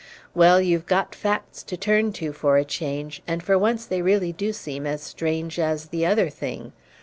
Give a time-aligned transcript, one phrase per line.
[0.33, 4.33] "Well, you've got facts to turn to for a change, and for once they really
[4.33, 6.73] do seem as strange as the other thing.